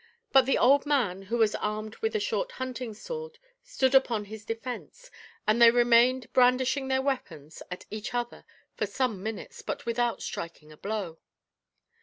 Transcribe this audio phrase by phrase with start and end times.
[0.31, 4.43] But the old man, who was armed with a short hunting sword, stood upon his
[4.43, 5.11] defence,
[5.47, 8.43] and they remained brandishing their weapons at each other
[8.73, 11.19] for some minutes, but without striking a blow.